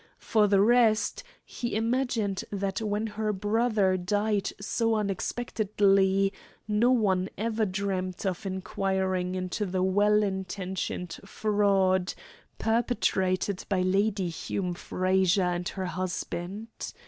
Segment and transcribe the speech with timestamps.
[0.17, 6.33] For the rest, he imagined that when her brother died so unexpectedly,
[6.67, 12.15] no one ever dreamed of inquiring into the well intentioned fraud
[12.57, 16.93] perpetrated by Lady Hume Frazer and her husband.